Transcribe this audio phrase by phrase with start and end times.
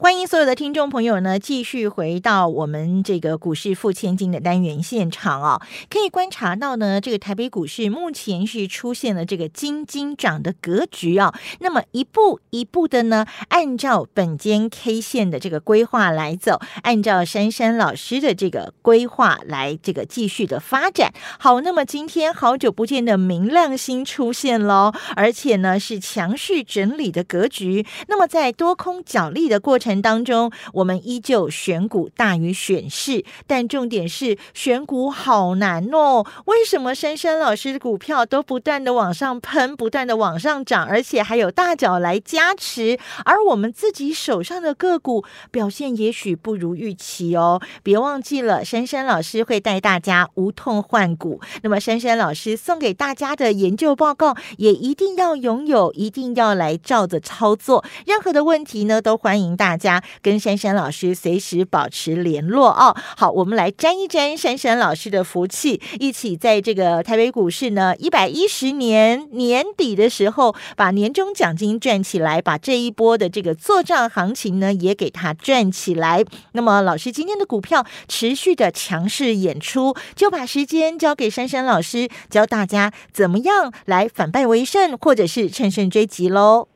[0.00, 5.60] 欢迎所有的听众朋友呢，继续回到我们这个股市付千金的单元现场哦。
[5.90, 11.34] 可以观察到呢，这个台北股市目前是出现了这个金金涨的格局啊。
[11.58, 21.12] 那么一步一步的呢，按照本间 K 线的这个规划来走，按照珊珊老师的这个规划来这个继续的发展。
[21.40, 27.84] 好，那么今天好久不见的明亮星出现喽，而且呢是强势整理的格局。
[28.06, 29.87] 那么在多空角力的过程。
[30.02, 36.26] 当中，我们依旧选股大于选市，但重点是选股好难哦。
[36.44, 47.62] 为什么珊珊老师的股票都不断的往上喷，不断的往上涨，而且还有大脚来加持，而我们自己手上的个股表现也许不如预期哦。
[47.82, 51.40] 别忘记了，珊珊老师会带大家无痛换股。
[51.62, 57.84] 那么，珊珊老师送给大家的研究报告也一定要拥有，一定要来照着操作。
[58.04, 59.77] 任何的问题呢，都欢迎大。
[59.78, 62.94] 家跟珊珊老师随时保持联络哦。
[63.16, 76.24] 好，我们来沾一沾珊珊老师的福气，一起在这个台北股市呢一百一十年年底的时候，把年终奖金赚起来，把这一波的这个做账行情呢也给它赚起来。
[76.52, 86.68] 那么，老师今天的股票持续的强势演出，就把时间交给珊珊老师，教大家怎么样来反败为胜，或者是乘胜追击喽。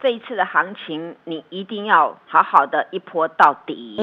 [0.00, 3.96] 这一次的行情，你一定要好好的一波到底。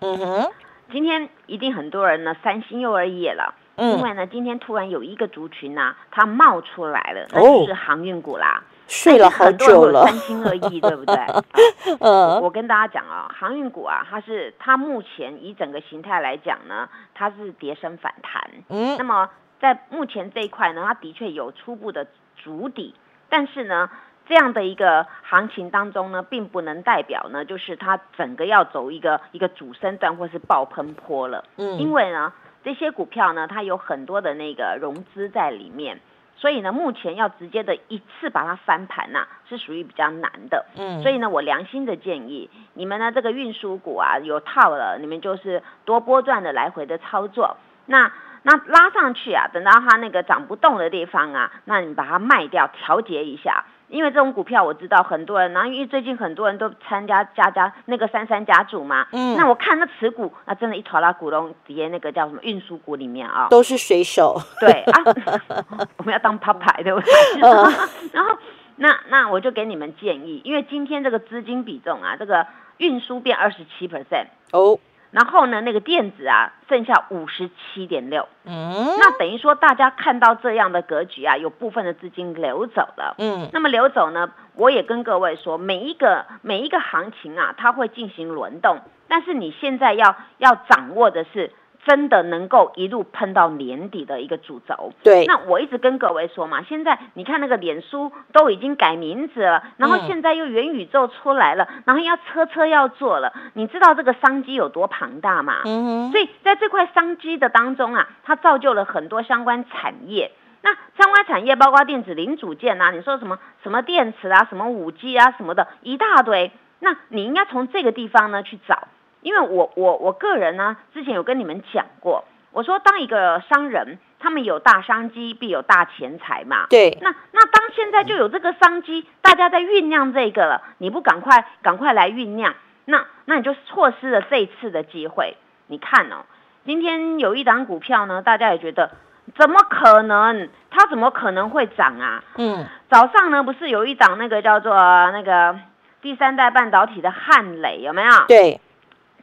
[0.00, 0.50] 嗯哼，
[0.92, 8.62] 今天一定很多人呢三心又二意了，因为呢今天突然有一个族群呢，它冒出来了，那就是航运股啦。
[8.86, 11.16] 睡了好久了，三心二意，对不对？
[11.98, 18.48] 呃，我跟大家讲啊，航运股啊，它是它目前以整个形态来讲呢，它是跌升反弹。
[18.68, 22.94] 嗯，那么在目前这一块呢，它的确有初步的足底，
[23.28, 23.90] 但是呢。
[24.28, 31.44] 这样的一个行情当中呢，并不能代表呢，就是它整个要走一个一个主升段或是爆喷坡了。
[31.56, 32.32] 嗯，因为呢，
[32.64, 36.00] 这些股票呢，它有很多的那个融资在里面，
[36.36, 40.66] 所以呢，目前要直接的一次把它翻盘呐，是属于比较难的。
[40.76, 47.56] 嗯，所以呢，我良心的建议，你们呢这个运输股啊有套了，你们就是多波段的来回的操作。
[47.86, 53.64] 那那拉上去啊，等到它那个涨不动的地方啊，那你把它卖掉，调节一下。
[53.88, 65.02] 因为这种股票我知道很多人，然后因为最近很多人都参加家家那个三三家族嘛，嗯，那我看那持股啊，真的，一坨拉股东底下那个叫什么运输股里面啊，都是水手，对啊，
[65.98, 67.12] 我们要当趴牌对不对？
[68.12, 68.36] 然后
[68.76, 72.46] 那那我就给你们建议，因为今天这个资金比重啊，这个
[72.78, 74.78] 运输变二十七 percent 哦。
[75.10, 88.78] 然后呢，那个电子啊，剩下五十七点六，嗯，那等于说大家看到这样的格局啊，有部分的资金流走了，嗯，那么流走呢，我也跟各位说，每一个每一个行情啊，它会进行轮动，
[89.08, 91.52] 但是你现在要要掌握的是。
[91.86, 95.24] 真的能够一路喷到年底的一个主轴，对。
[95.26, 105.62] 那我一直跟各位说嘛，现在你看那个脸书都已经改名字了，然后现在又元宇宙出来了，然后要车车要做了，你知道这个商机有多庞大吗？
[105.64, 110.32] 嗯所以在这块商机的当中啊，它造就了很多相关产业。
[110.62, 116.50] 那相关产业包括电子零组件啊，你说什么什么电池啊，什么五 G 啊，什么的一大堆。
[116.80, 118.88] 那你应该从这个地方呢去找。
[119.26, 122.22] 因为我我我个人呢，之前有跟你们讲过，
[122.52, 126.68] 我说当一个商人，他们有大商机，必有大钱财嘛。
[126.70, 126.96] 对。
[127.02, 132.54] 那那当现在就有这个商机，大家在酝酿这个了，你不赶快赶快来酝酿，
[132.84, 135.36] 那那你就错失了这一次的机会。
[135.66, 136.24] 你看哦，
[136.64, 138.92] 今天有一档股票呢，大家也觉得
[139.36, 140.48] 怎么可能？
[140.70, 142.22] 它怎么可能会涨啊？
[142.36, 142.64] 嗯。
[142.88, 144.72] 早上呢，不是有一档那个叫做
[145.10, 145.58] 那个
[146.00, 148.12] 第三代半导体的汉磊有没有？
[148.28, 148.60] 对。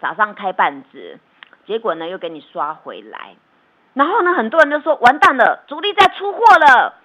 [0.03, 1.17] 早上开半只，
[1.65, 3.37] 结果呢又给你刷回来，
[3.93, 6.95] 然后呢很多人都说完蛋了，主力在出货了。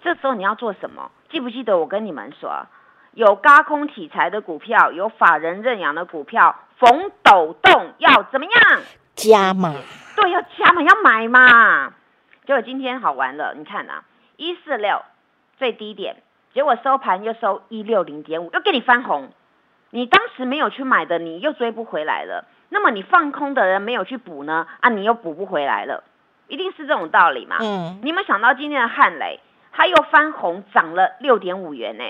[0.00, 1.10] 这时候你要做什么？
[1.28, 2.66] 记不记得我跟你们说，
[3.12, 8.80] 有高空题材的股票，有法人认养的股票，逢抖动要怎么样？
[9.14, 9.74] 加码。
[10.16, 11.92] 对，要加码，要买嘛。
[12.46, 14.04] 结果今天好玩了，你看啊，
[14.38, 15.02] 一四六
[15.58, 16.16] 最低点，
[16.54, 19.28] 结果收盘又收一六零点五，又给你翻红。
[19.94, 22.46] 你当时没有去买的，你又追不回来了。
[22.70, 24.66] 那么你放空的人没有去补呢？
[24.80, 26.02] 啊，你又补不回来了，
[26.48, 27.58] 一定是这种道理嘛。
[27.60, 28.00] 嗯。
[28.02, 29.38] 你有没有想到今天的汉雷，
[29.70, 32.04] 它又翻红，涨了六点五元呢？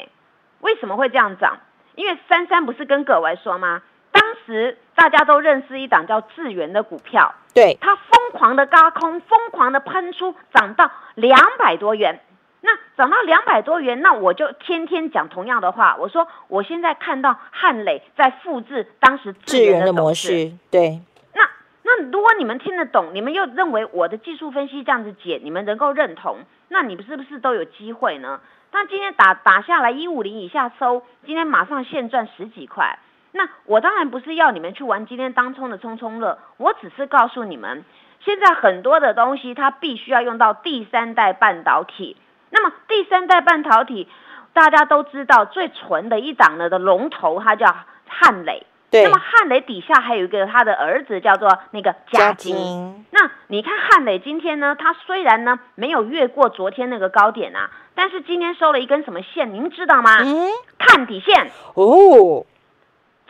[0.61, 1.58] 为什么会这样涨？
[1.96, 3.82] 因为珊珊不是跟各位说吗？
[4.12, 12.20] 当时大家都认识一档叫智源的股票，对，它疯狂的嘎空，疯狂的喷出，涨到两百多元。
[12.64, 15.97] 那涨到两百多元，那我就天天讲同样的话。
[15.99, 21.00] 我说我现在看到汉磊在复制当时智源的模式，对。
[21.35, 21.50] 那
[21.82, 26.38] 那如果你们听得懂，你们又认为我的技术分析这样子解，你们能够认同，
[26.69, 28.41] 那你们是不是都有机会呢？
[28.70, 33.00] 那今天打打下来一五零以下收，今天马上现赚十几块。
[33.32, 37.85] 那我当然不是要你们去玩今天当冲的冲冲乐，我只是告诉你们，
[38.20, 42.17] 现在很多的东西它必须要用到第三代半导体。
[42.54, 44.06] 那么第三代半导体，
[44.52, 47.75] 大家都知道最纯的一档呢的龙头，它叫
[48.06, 48.66] 汉磊。
[48.90, 49.04] 对。
[49.04, 53.06] 那么汉磊底下还有一个他的儿子叫做那个嘉金。
[53.10, 60.19] 那你看汉磊今天呢，他虽然呢没有越过昨天那个高点啊，但是今天收了一根什么线，您知道吗？
[60.22, 60.50] 嗯。
[60.78, 61.50] 看底线。
[61.75, 62.44] 哦。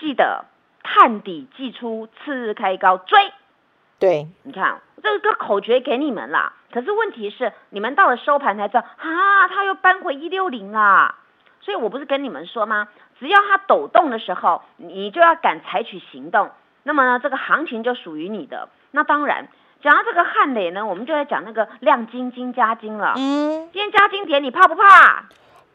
[0.01, 0.47] 记得
[0.83, 3.33] 探底寄出，次日开高追。
[4.03, 6.53] 对，你看这个口诀给你们了。
[6.73, 11.15] 可是问题是，你们到了收盘才知道，啊，它又搬回一六零了。
[11.61, 12.89] 所以我不是跟你们说吗？
[13.21, 16.51] 只要它抖动的时候，你就要敢采取行动。
[16.83, 18.69] 那么呢，这个行情就属于你的。
[18.91, 19.47] 那当然，
[19.81, 23.15] 讲到这个汉磊呢，我们就在讲那个亮晶晶加金了。
[23.17, 25.27] 嗯，今天加金点，你怕不怕？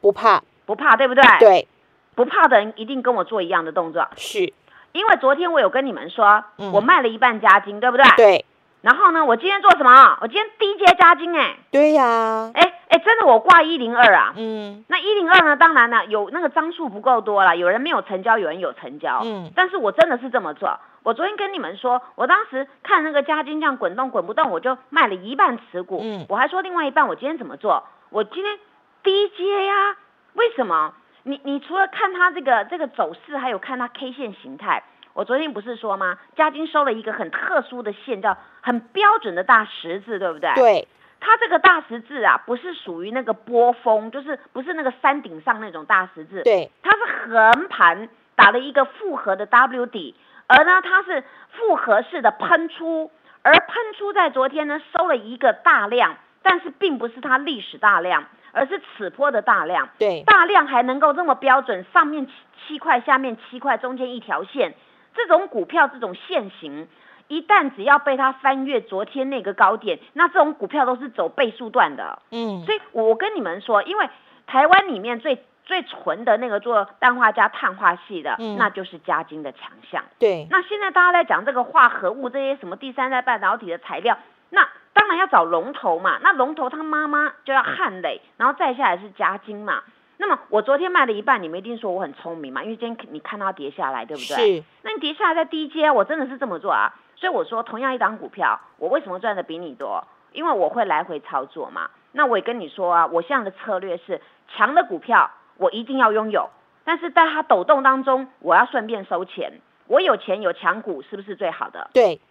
[0.01, 1.23] 不怕，不怕，对不对？
[1.39, 1.67] 对。
[2.13, 4.51] 不怕的人一定跟我做一样的动作，是，
[4.91, 6.43] 因为昨天我有跟你们说，
[6.73, 8.05] 我卖了一半加金，对不对？
[8.17, 8.45] 对。
[8.81, 10.17] 然后呢，我今天做什么？
[10.21, 11.57] 我今天低阶加金，哎。
[11.71, 12.51] 对呀。
[12.53, 14.33] 哎哎，真的，我挂一零二啊。
[14.37, 14.85] 嗯。
[14.87, 15.57] 那一零二呢？
[15.57, 19.21] 当然了，有那个张数不够多了，有人没有成交，有人有成交。
[19.25, 19.51] 嗯。
[19.55, 20.79] 但是我真的是这么做。
[21.03, 25.99] 我昨天跟你们说，我当时看那个加金这样滚动滚不动，我就卖了一半持股。
[26.03, 26.25] 嗯。
[26.29, 27.83] 我还说另外一半，我今天怎么做？
[28.09, 28.57] 我今天
[29.03, 29.97] 低阶呀？
[30.33, 30.93] 为什么？
[31.27, 34.81] 你你除了看它这个这个走势，还有看它 K 线形态。
[35.13, 36.17] 我昨天不是说吗？
[36.37, 40.53] 嘉金收了一个很特殊的线，叫很标准的大十字，对不对？
[40.55, 40.87] 对。
[41.19, 46.43] 它这个大十字啊，不是属于那个波峰，就是不是那个山顶上那种大十字。
[46.43, 46.71] 对。
[46.81, 50.15] 它是横盘打了一个复合的 W 底，
[50.47, 56.15] 而呢它是复合式的喷出，而喷出在昨天呢收了一个大量，
[56.47, 58.23] 但是并不是它历史大量。
[58.53, 62.31] 而是此波的大量，对大量还能够这么标准，上面七
[62.65, 64.73] 七块，下面七块，中间一条线，
[65.13, 66.87] 这种股票这种线型，
[67.27, 72.19] 一旦只要被它翻越昨天那个高点，那这种股票都是走倍数段的。
[72.31, 74.09] 嗯，所以我跟你们说，因为
[74.47, 80.03] 台湾里面最最纯的那个做氮化镓碳化系的，那就是嘉金的强项。
[80.17, 84.17] 对，那现在大家在讲这个化合物这些什么第三代半导体的材料，
[84.49, 84.67] 那。
[84.97, 89.83] 当然要找龙头嘛，那龙头他妈妈就要汉磊，然后再下来是嘉金嘛。
[90.17, 94.57] 那么我昨天卖了一半，你们一定说我很聪明嘛，因为今天你看它跌下来，对不对？
[94.57, 94.63] 是。
[94.81, 96.91] 那你跌下来在低阶，我真的是这么做啊。
[97.15, 100.03] 所以我说，同样一档股票，我为什么赚的比你多？
[100.31, 101.91] 因为我会来回操作嘛。
[102.13, 106.49] 那我也跟你说啊，我现在的策略是强的股票我一定要拥有，
[106.83, 109.61] 但是在它抖动当中，我要顺便收钱。
[109.85, 111.89] 我有钱有强股，是不是最好的？
[111.93, 112.21] 对对。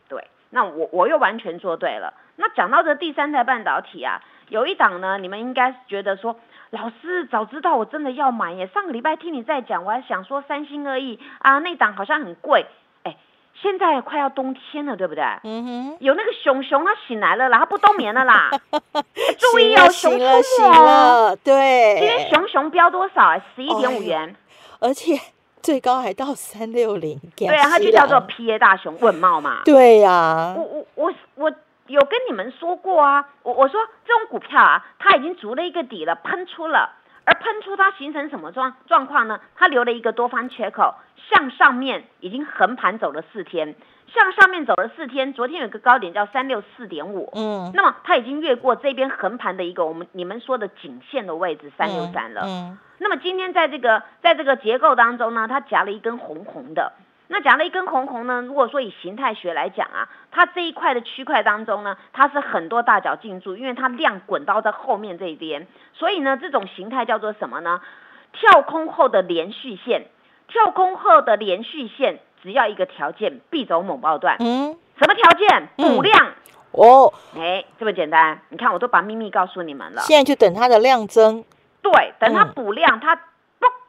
[0.50, 2.14] 那我我又完全做对了。
[2.36, 6.36] 那讲到这第三代半导体啊，有一档呢，你们应该觉得说，
[6.70, 8.66] 老师早知道我真的要买耶。
[8.66, 12.66] 上个礼拜听你在讲，我还想说三心二意啊，那档好像很贵。
[13.04, 13.16] 哎，
[13.54, 15.24] 现在快要冬天了，对不对？
[15.44, 15.96] 嗯哼。
[16.00, 18.50] 有那个熊熊它醒来了啦，它不冬眠了啦。
[19.38, 21.36] 注意哦，熊出没了。
[21.36, 21.96] 对。
[21.98, 23.42] 今天熊熊标多少啊？
[23.54, 24.36] 十一点五元。
[24.78, 25.18] 而且
[25.66, 27.20] 最高还到三六零。
[27.36, 29.62] 对啊，它就叫做 P A 大熊问帽嘛。
[29.64, 30.54] 对呀。
[30.56, 31.52] 我我我我。
[31.88, 36.90] 有跟你们说过啊，我我说这种股票啊，它已经足了一个底了，喷出了，
[37.24, 39.38] 而喷出它形成什么状状况呢？
[39.54, 40.96] 它留了一个多方缺口，
[41.30, 43.76] 向上面已经横盘走了四天，
[44.12, 56.92] 向上面走了四天，昨天有个高点叫三六四点五，嗯，那么它已经越过这边横盘的一个我们你们说的颈线的位置三六三了，嗯，那么今天在这个在这个结构当中呢，它夹了一根红红的。
[57.28, 58.40] 那夹了一根红红呢？
[58.42, 67.80] 如果说以形态学来讲啊，它这一块的区块当中呢，它是很多大脚进驻，因为它量滚到在后面这一边，所以呢，这种形态叫做什么呢？
[68.32, 70.06] 跳空后的连续线，
[70.46, 74.36] 跳空后的连续线，只要一个条件，必走猛爆段。
[74.40, 75.68] 嗯，什么条件？
[75.76, 76.32] 补量。
[76.72, 78.40] 哦，哎，这么简单。
[78.50, 80.02] 你看，我都把秘密告诉你们了。
[80.02, 81.44] 现在就等它的量增。
[81.82, 83.20] 对，等它补量，它嘣。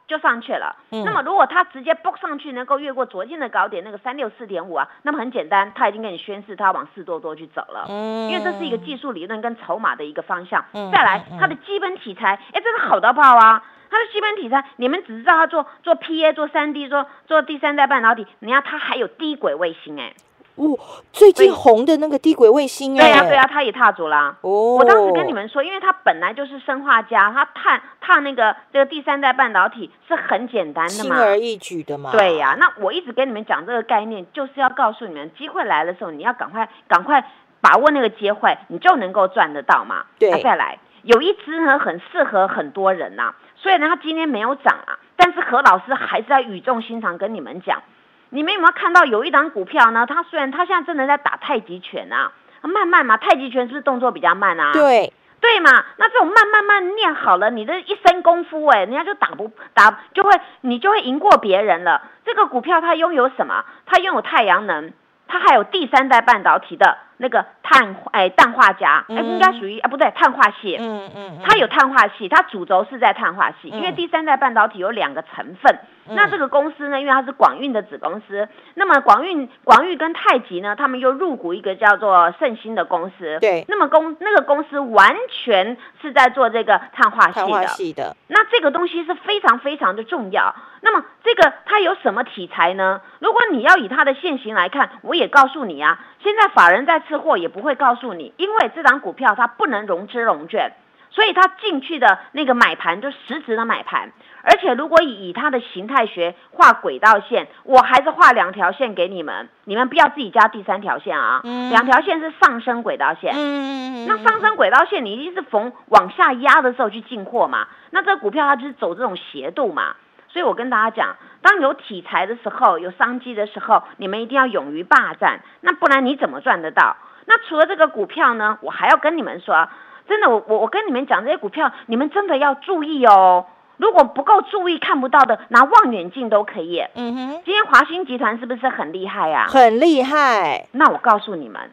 [0.08, 0.74] 就上去了。
[0.88, 7.84] 那么如果它直接嘣上去，能够越过昨天的高点那个三六四点五啊，那么很简单，它已经跟你宣示它往四多多去走了。
[7.90, 10.64] 嗯，因为这是一个技术理论跟筹码的一个方向。
[10.72, 13.62] 嗯，再来它的基本题材，哎，真的好到爆啊！
[13.90, 20.12] 它的基本题材，你们只知道它做做 PA、做三 D、做做第三代半导体，你看它还有低轨卫星哎。
[20.56, 20.76] 哦，
[21.12, 24.36] 最近红的那个低轨卫星，哎，对呀对呀，他也踏足啦。
[24.40, 32.10] 哦，我当时跟你们说，因为他本来就是生化家，他踏踏那个这个第三代半导体是很简单的嘛，轻而易举的嘛。
[32.10, 37.24] 对呀，那我一直跟你们讲这个概念，就是要告诉你们，机会来的时候，你要赶快赶快
[37.60, 40.06] 把握那个机会，你就能够赚得到嘛。
[40.18, 47.82] 对，再来，有一只呢很适合很多人呐，所以呢，它今天没有涨啊，但是何老师还是在语重心长跟你们讲。
[48.30, 50.06] 你们有没有看到有一档股票呢？
[50.06, 52.30] 它虽然它现在真的在打太极拳啊，
[52.62, 54.72] 慢慢嘛，太极拳是不是动作比较慢啊？
[54.72, 62.02] 对，对嘛，那这种慢慢慢练好了，你的一身功夫哎，人家就打不打就会你就会赢过别人了。
[62.24, 63.64] 这个股票它拥有什么？
[63.86, 64.92] 它拥有太阳能，
[65.26, 66.98] 它还有第三代半导体的。
[67.18, 75.78] 那个碳哎氮化镓哎应该属于啊不对碳化系，嗯嗯，它有碳化系，它主轴是在碳化系，因为第三代半导体有两个成分，
[76.10, 90.54] 那这个公司呢，因为它是广运的子公司，那么广运广运跟太极呢，他们又入股一个叫做盛兴的公司，对，那么公那个公司完全是在做这个碳化系的，那这个东西是非常非常的重要。
[90.80, 93.00] 那么这个它有什么题材呢？
[93.18, 97.02] 如果你要以它的现行来看，我也告诉你啊，现在法人在。
[97.08, 100.72] 吃货也不会告诉你，因为这档股票它不能融资融券，
[101.10, 104.12] 所以它进去的那个买盘就实质的买盘。
[104.42, 111.40] 而且如果以以它的形态学画轨道线，我还是画两条线给你们，你们不要自己加第三条线啊。
[111.70, 113.32] 两条线是上升轨道线。
[113.34, 117.66] 嗯那上升轨道线你一定是逢往下压的时候去进货嘛？
[117.90, 119.96] 那这个股票它就是走这种斜度嘛？
[120.28, 121.16] 所以我跟大家讲。
[121.40, 126.96] 当有题材的时候，有商机的时候，你们一定要勇于霸占，那不然你怎么赚得到？
[127.26, 128.58] 那除了这个股票呢？
[128.60, 129.68] 我还要跟你们说，
[130.08, 133.46] 真的，我我我跟你们讲这些股票，你们真的要注意哦。
[133.76, 136.84] 如果不够注意，看不到的，拿望远镜都可以。
[136.96, 139.46] 嗯哼，今天华兴集团是不是很厉害呀？
[139.48, 140.66] 很厉害。
[140.72, 141.70] 那我告诉你们，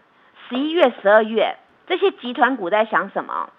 [0.48, 1.58] 十一月、十二月
[1.88, 3.50] 这些集团股在想什么？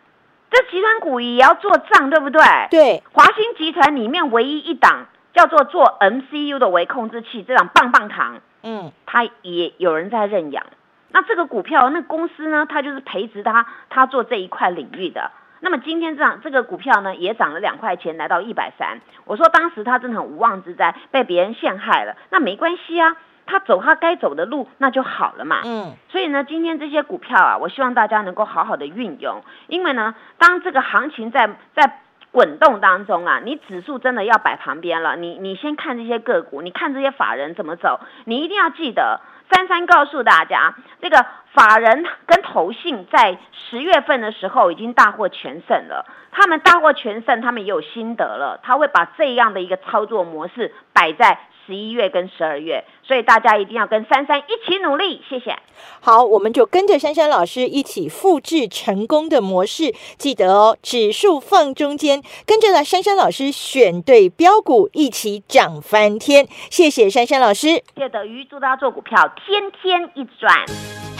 [0.50, 2.42] 这集团股也要做账，对不对？
[2.70, 5.06] 对，华兴集团里面唯一一档。
[5.36, 10.64] 叫做做 MCU 的微控制器，这档棒棒糖，嗯，它也有人在认养。
[11.10, 15.30] 那这个股票，那公司呢，它就是培植它，它做这一块领域的。
[15.60, 19.00] 那么今天这样，这个股票呢，也涨了两块钱，来到一百三。
[19.26, 22.16] 我说当时他真的很无妄之灾，被别人陷害了。
[22.30, 23.14] 那没关系啊，
[23.46, 25.60] 他走他该走的路，那就好了嘛。
[25.64, 32.00] 嗯，所以呢，今天这些股票啊，我希望大家能够好好的运用，因为呢，当这个行情在在。
[32.32, 35.16] 滚动当中啊，你指数真的要摆旁边了。
[35.16, 37.98] 你你先看这些个股，你看这些法人怎么走。
[38.26, 41.24] 你一定要记得，三三告诉大家，这个
[41.56, 43.38] 法人跟投信在
[43.70, 46.04] 十月份的时候已经大获全胜了。
[46.30, 48.60] 他们大获全胜，他们也有心得了。
[48.62, 51.38] 他会把这样的一个操作模式摆在。
[51.66, 55.20] 十一月跟十二月，所以大家一定要跟珊珊一起努力。
[55.28, 55.58] 谢谢。
[56.00, 59.92] 好，我们就跟着珊珊老师一起复制成功的模式。
[60.16, 66.46] 记得哦，指数放中间，跟着呢珊珊老师选对标股，一起涨翻天。
[66.70, 67.66] 谢谢珊珊老师。
[67.66, 71.15] 谢谢德瑜，祝大家做股票天天一赚。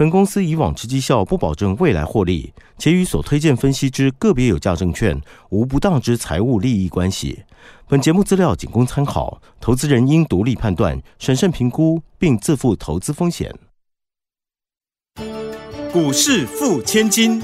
[0.00, 7.42] 本公司以往之绩效不保证未来获利，且与所推荐分析之个别有价证券无不当之财务利益关系。
[7.86, 13.54] 本节目资料仅供参考，投资人应独立判断、审慎评估，并自负投资风险。
[15.92, 17.42] 股市付千金，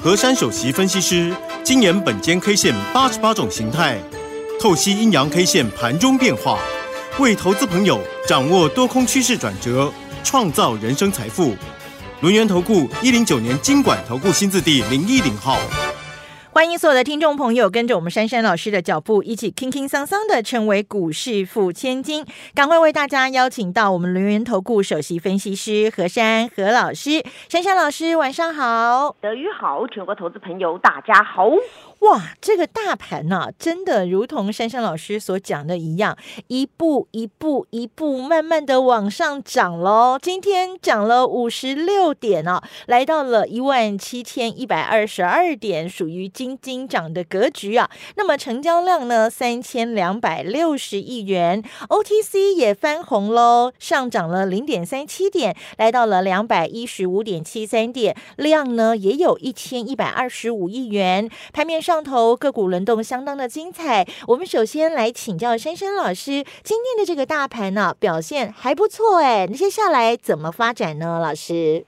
[0.00, 4.00] 河山首席分析师，精研本间 K 线八十八种形态，
[4.58, 6.58] 透析阴阳 K 线盘中变化，
[7.20, 11.54] 为投资朋友掌握多空趋势转折，创造人生财富。
[12.24, 15.58] 轮源投顾一零九年经管投顾新字第零一零号。
[16.50, 22.24] 欢迎所有的听众朋友跟着我们珊珊老师的脚步，一起轻轻桑桑的成为股市富千金。
[22.54, 31.50] 赶快为大家邀请到我们轮源投顾首席分析师何珊何老师，珊珊老师晚上好，德语好，全国投资朋友大家好。
[32.10, 36.18] 哇，这个大盘呢，真的如同珊珊老师所讲的一样，
[36.48, 40.18] 一步一步一步慢慢的往上涨喽。
[40.20, 47.88] 今天涨了五十六点哦，来到了一万七千一百二十二点，属于金金涨的格局啊。
[48.16, 61.93] 那么成交量呢，三千两百六十亿元，OTC 也翻红喽，上涨了零点三七点，来到了两百一十五点七三点，量呢也有一千一百二十五亿元，盘面上。
[61.94, 71.20] 上头个股轮动相当的精彩，我们首先来请教珊珊老师，今天的这个大盘呢表现还不错哎，那接下来怎么发展呢？
[71.22, 71.86] 老师，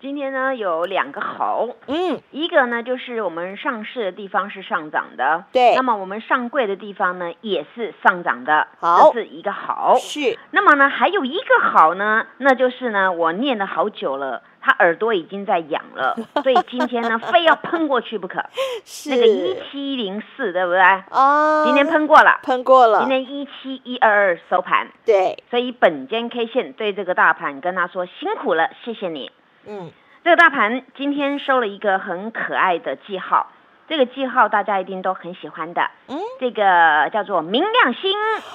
[0.00, 14.42] 今天呢有两个好，嗯，一个呢就是我们上市的地方是上涨的，对，那么我们上柜的地方呢也是上涨的，好，这是一个好，是，那么呢还有一个好呢，那就是呢我念了好久了。
[14.62, 16.14] 他耳朵已经在痒了，
[16.44, 18.44] 所以今天呢，非要喷过去不可。
[18.84, 20.82] 是那个一七零四，对不对？
[21.10, 23.00] 哦，今天喷过了，喷过了。
[23.00, 25.42] 今天一七一二二收盘，对。
[25.48, 29.32] 所以本间 K 线对这个大盘跟他说辛苦了，谢谢你。
[29.66, 29.90] 嗯，
[30.24, 33.50] 这个大盘今天收了一个很可爱的记号，
[33.88, 35.90] 这个记号大家一定都很喜欢的。
[36.08, 38.12] 嗯，这个叫做明亮星。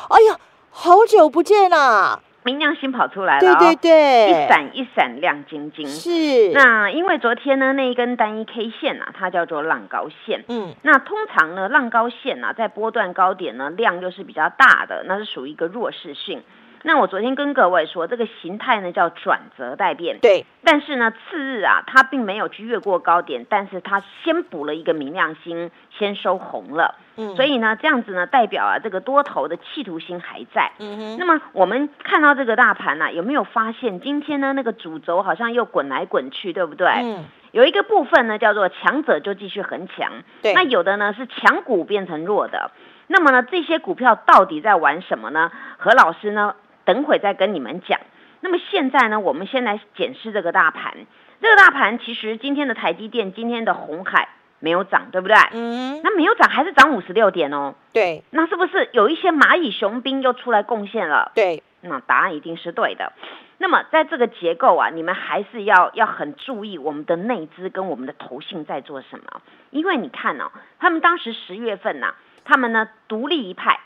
[0.09, 0.39] 哎呀，
[0.71, 2.19] 好久不见啦。
[2.43, 5.88] 明亮星跑出来了，对对对，一闪一闪亮晶晶。
[5.88, 10.43] 是，那因为昨天呢，那一根单一 K 线啊，它叫做浪高线。
[10.47, 16.43] 嗯，那通常呢，浪高线啊，在波段高点呢，量又是比较大的，那是属于一个弱势性。
[16.85, 20.19] 那我昨天跟各位说，这个形态呢叫转折带变。
[20.21, 26.93] 对，但是呢，次日啊，它并没有去越过高点，但是它先补了一个明亮星，先收红了。
[27.17, 30.73] 嗯，所以呢，这样子呢，代表啊，这个多头的企图心还在。
[30.77, 31.17] 嗯哼。
[31.17, 36.87] 那么我们看到这个大盘呢，有没有发现今天呢，那个主轴好像又滚来滚去，对不对？
[36.87, 37.23] 嗯。
[37.51, 40.11] 有一个部分呢，叫做强者就继续很强。
[40.43, 40.53] 对。
[40.53, 42.69] 那有的呢是强股变成弱的。
[43.07, 45.51] 那么呢，这些股票到底在玩什么呢？
[45.77, 46.53] 何老师呢？
[46.85, 47.99] 等会再跟你们讲。
[48.41, 50.93] 那么现在呢，我们先来检视这个大盘。
[51.41, 55.35] 这个大盘其实今天的台积电、今天的红海没有涨，对不对？
[55.51, 55.99] 嗯。
[56.03, 57.73] 那没有涨，还是涨五十六点哦。
[57.91, 58.23] 对。
[58.29, 61.31] 那是不是有一些蚂蚁雄兵又出来贡献了？
[61.33, 61.63] 对。
[61.81, 63.13] 那答案一定是对的。
[63.57, 69.41] 那么在这个结构啊，你们还是要要很注意我们的内资跟我们的投信在做什么。
[69.71, 73.79] 因为你看哦，他们当时十月份呐，他们呢独立一派。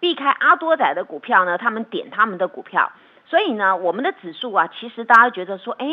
[0.00, 2.92] 避开阿多仔的股票呢，他们点他们的股票，
[3.26, 5.86] 所以呢，我们的指数啊，其实大家觉得说，哎，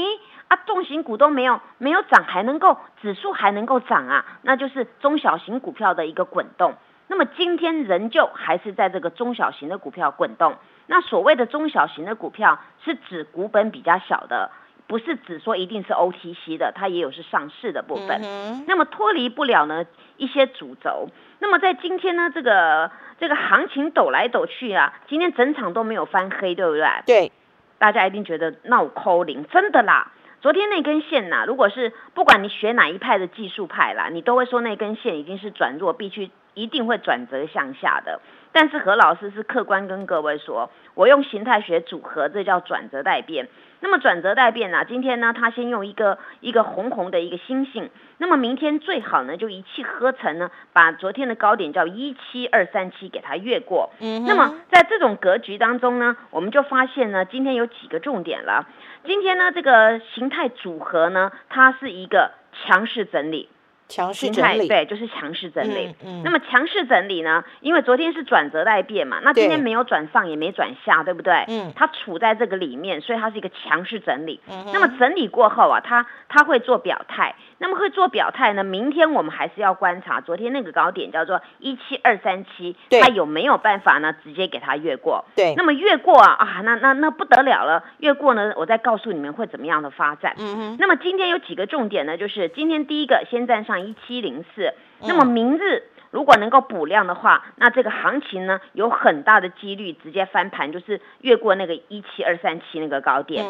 [0.50, 6.76] 啊，重型股都没有没有涨，还能够指数还能够涨啊，那就是中小型股票的一个滚动。
[7.08, 10.56] 那么今天仍旧还是在这个中小型的股票滚动。
[10.88, 14.52] 那所谓的中小型的股票，是指股本比较小的。
[14.86, 18.22] 不是指说一定是 OTC 的，它也有是上市的部分。
[18.68, 19.86] 那么脱离不了呢
[20.18, 21.08] 一些主轴。
[21.40, 26.88] 那么在今天呢，这个这个行情抖来抖去啊，今天整场都没有翻黑，对不对？
[27.06, 27.32] 对，
[27.78, 30.12] 大家一定觉得闹扣零，真的啦。
[30.42, 38.20] 昨天那根线呐，如果是不管你学哪一派的技术派啦，你都会说那根线已经是转弱，必须一定会转折向下的。
[38.54, 43.50] 但是何老师是客观跟各位说，我用形态学组合，这叫转折带变。
[43.82, 53.90] 那么转折带变啊，今天呢，他先用一个一个红红的一个星星，那么明天最好呢，就一气呵成呢，把昨天的高点叫一七二三七给它越过。
[54.00, 58.68] 嗯，那么在这种格局当中呢，我们就发现呢，今天有几个重点了。
[59.04, 63.50] 今天呢，这个形态组合呢，它是一个强势整理。
[63.94, 65.96] 强势整理，对，就是强势整理。
[66.04, 67.44] 嗯，那么强势整理呢？
[67.62, 71.46] 因为昨天是转折待变嘛，那今天没有转上也没转下，对不对？
[71.48, 74.40] 嗯，它处在这个里面，所以它是一个强势整理。
[74.50, 77.36] 嗯，那么整理过后啊，它它会做表态。
[77.60, 78.64] 那么会做表态呢？
[78.64, 84.14] 明天我们还是要观察昨天那个高点叫做一七二三七，它有没有办法呢？
[84.24, 85.24] 直接给它越过。
[85.36, 90.36] 对，那么越过啊啊，那那那不得了了，越过呢，我再告诉你们会怎么样的发展。
[90.40, 90.78] 嗯哼。
[90.80, 92.18] 那么今天有几个重点呢？
[92.18, 95.84] 就是今天第一个先站上一七零四，那么明日。
[96.14, 103.44] 如果能够补量的话，那这个行情呢，有很大的几率直接翻盘，就是越过那个一七二三七那个高点。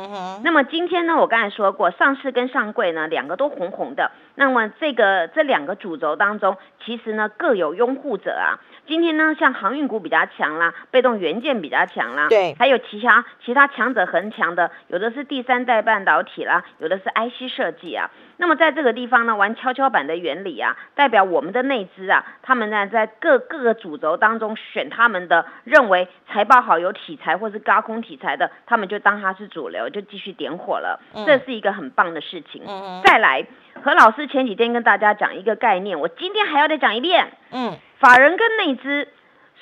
[0.45, 4.11] 那么今天呢，我刚才说过，上市跟上柜呢，两个都红红的。
[4.35, 8.55] 那么这个这两个主轴当中，其实呢各有拥护者啊。
[8.87, 18.09] 今天呢，像航运股比较强啦，被动元件比较强啦，对，还有其他其他强者恒强的，有的是第三代半导体啦，有的是 IC 设计啊。
[18.37, 22.52] 那么在这个地方呢，玩跷跷板的原理啊，代表我们的内资啊，它。
[22.53, 30.99] 他们呢在各各个主轴当中选他们的认为财报好有题材或是高空题材的，他们就当它是主流，就继续点火了。
[31.25, 32.61] 这是一个很棒的事情。
[33.03, 33.43] 再来，
[33.81, 37.31] 何老师前几天跟大家讲一个概念，我今天还要再讲一遍。
[37.49, 39.07] 嗯，法人跟内资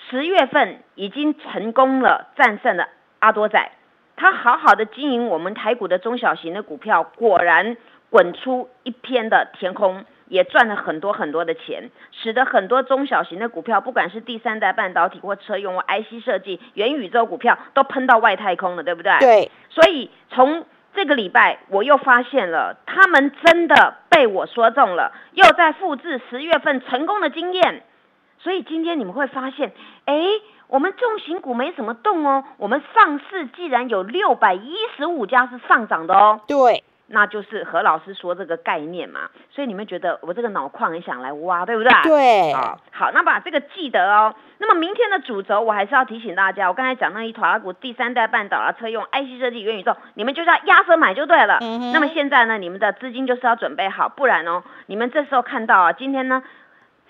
[0.09, 3.71] 十月份已经成功了战胜了阿多仔，
[4.17, 7.77] 他好好的经营我们台股的中小型的股票，果然
[8.09, 10.03] 滚出一片的天空。
[10.31, 19.11] 也赚了很多很多的钱，使得很多中小型的股票，不管是第三代半导体或车用 IC 设计、元宇宙股票，都喷到外太空了，对不对？
[19.19, 19.51] 对。
[19.69, 20.65] 所以从
[20.95, 27.83] 这个礼拜，我又发现了，他们真的被我说中了，又在复制十月份成功的经验。
[28.39, 29.73] 所以今天你们会发现，
[30.05, 30.15] 哎，
[30.69, 36.39] 我们重型股没什么动哦，我们上市既然有六百一十五家是上涨的哦。
[36.47, 36.85] 对。
[37.11, 41.91] 那就是何老师说这个概念嘛，所以你们觉得我这个脑矿很想来挖，对不对？
[42.03, 44.33] 对，啊，好，那把这个记得哦。
[44.57, 51.59] 那么明天的主轴，我还是要提醒大家，我刚才讲那一团股第三代半导体车用 IC 设计元宇宙，你们就是要压着买就对了。
[51.91, 56.43] 那么现在呢，你们的资金就是要准备好，不然哦，你们这时候看到啊，今天呢，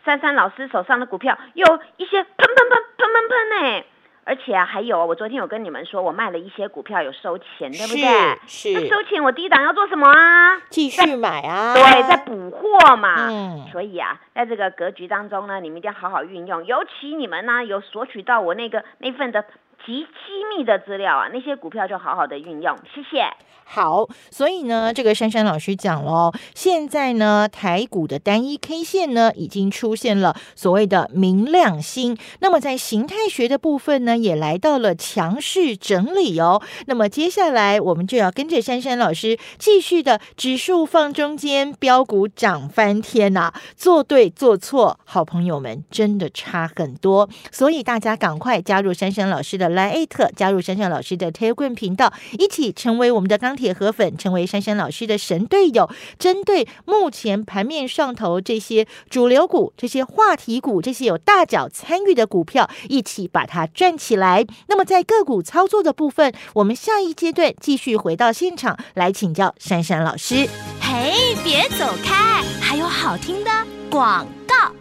[0.06, 3.84] 珊珊老师手上的股票有一些喷喷喷喷喷喷呢。
[4.23, 8.39] 而且啊，还有，我昨天有跟你们说，我卖了一些股票有收钱，对不对？
[8.47, 8.71] 是。
[8.73, 10.62] 那收钱，我第一档要做什么啊？
[10.69, 11.73] 继续买啊。
[11.73, 13.29] 对，在补货嘛。
[13.29, 13.65] 嗯。
[13.71, 19.43] 所以啊，在这个格局当中呢，你们一定要好好运用，尤其你们呢有索取到我那个那份的
[19.86, 22.76] 极机密的资料啊，那些股票就好好的运用。
[22.94, 23.26] 谢谢。
[23.63, 32.17] 好，所以呢，这个珊珊老师讲喽，现在呢，台股的单一 K 线呢，已经出现了所谓的明亮星。
[32.41, 36.62] 那么在形态学的部分呢，也来到了强势整理哦。
[36.88, 43.54] 那么接下来我们就要跟着珊珊老师继续的指数放中间，标股涨翻天呐！
[43.78, 47.30] 做对做错，好朋友们真的差很多。
[47.52, 53.51] 所以大家赶快加入珊珊老师的 Lite，加入珊珊老师的 Telegram 频道，一起成为我们的钢。
[53.62, 64.47] 铁河粉成为珊珊老师的神队友，针对目前盘面上头这些主流股、这些话题股、这些有大脚参与的股票，一起把它赚起来。
[64.67, 70.47] 那么在个股操作的部分，我们下一阶段继续回到现场来请教珊珊老师。
[70.79, 73.51] 嘿，别走开，还有好听的
[73.91, 74.81] 广告。